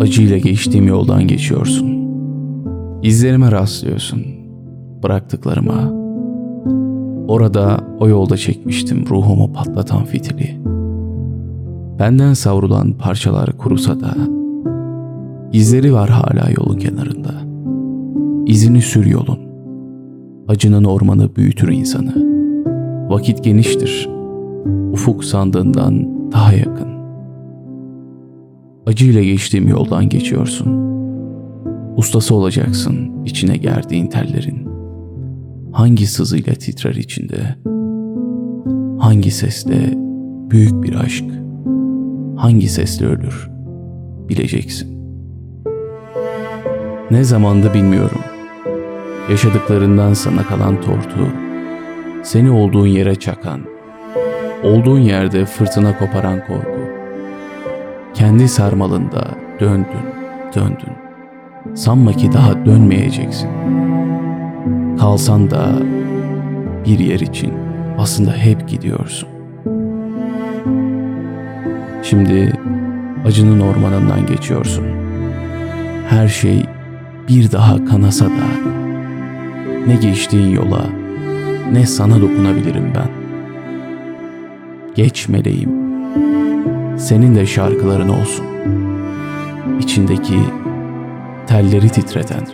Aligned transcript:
Acıyla 0.00 0.38
geçtiğim 0.38 0.86
yoldan 0.88 1.26
geçiyorsun. 1.26 2.10
İzlerime 3.02 3.52
rastlıyorsun. 3.52 4.22
Bıraktıklarıma. 5.02 5.92
Orada 7.28 7.80
o 8.00 8.08
yolda 8.08 8.36
çekmiştim 8.36 9.04
ruhumu 9.10 9.52
patlatan 9.52 10.04
fitili. 10.04 10.60
Benden 11.98 12.32
savrulan 12.32 12.92
parçalar 12.92 13.58
kurusa 13.58 14.00
da 14.00 14.14
izleri 15.52 15.94
var 15.94 16.10
hala 16.10 16.50
yolun 16.50 16.78
kenarında. 16.78 17.32
İzini 18.46 18.82
sür 18.82 19.06
yolun. 19.06 19.49
Acının 20.50 20.84
ormanı 20.84 21.36
büyütür 21.36 21.68
insanı. 21.68 22.14
Vakit 23.10 23.44
geniştir. 23.44 24.08
Ufuk 24.92 25.24
sandığından 25.24 26.08
daha 26.32 26.52
yakın. 26.52 26.88
Acıyla 28.86 29.22
geçtiğim 29.22 29.68
yoldan 29.68 30.08
geçiyorsun. 30.08 30.68
Ustası 31.96 32.34
olacaksın 32.34 33.24
içine 33.24 33.56
gerdiğin 33.56 34.06
tellerin. 34.06 34.68
Hangi 35.72 36.06
sızıyla 36.06 36.52
titrer 36.52 36.94
içinde? 36.94 37.56
Hangi 38.98 39.30
sesle 39.30 39.94
büyük 40.50 40.82
bir 40.82 40.94
aşk? 40.94 41.24
Hangi 42.36 42.68
sesle 42.68 43.06
ölür? 43.06 43.50
Bileceksin. 44.28 44.88
Ne 47.10 47.24
zamandı 47.24 47.74
bilmiyorum. 47.74 48.29
Yaşadıklarından 49.30 50.14
sana 50.14 50.42
kalan 50.42 50.80
tortu, 50.80 51.28
seni 52.22 52.50
olduğun 52.50 52.86
yere 52.86 53.14
çakan, 53.14 53.60
olduğun 54.62 54.98
yerde 54.98 55.44
fırtına 55.44 55.98
koparan 55.98 56.46
korku. 56.46 56.80
Kendi 58.14 58.48
sarmalında 58.48 59.28
döndün, 59.60 60.06
döndün. 60.54 60.92
Sanma 61.74 62.12
ki 62.12 62.32
daha 62.32 62.66
dönmeyeceksin. 62.66 63.50
Kalsan 65.00 65.50
da 65.50 65.72
bir 66.86 66.98
yer 66.98 67.20
için 67.20 67.52
aslında 67.98 68.32
hep 68.32 68.68
gidiyorsun. 68.68 69.28
Şimdi 72.02 72.52
acının 73.26 73.60
ormanından 73.60 74.26
geçiyorsun. 74.26 74.86
Her 76.08 76.28
şey 76.28 76.64
bir 77.28 77.52
daha 77.52 77.84
kanasa 77.84 78.24
da 78.24 78.79
ne 79.86 79.96
geçtiğin 79.96 80.50
yola 80.50 80.86
ne 81.72 81.86
sana 81.86 82.20
dokunabilirim 82.20 82.92
ben. 82.94 83.10
Geç 84.94 85.28
meleğim. 85.28 85.70
Senin 86.98 87.36
de 87.36 87.46
şarkıların 87.46 88.08
olsun. 88.08 88.46
İçindeki 89.80 90.38
telleri 91.46 91.88
titreten 91.88 92.44